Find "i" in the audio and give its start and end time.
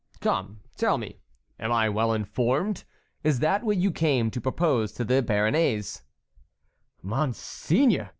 1.71-1.87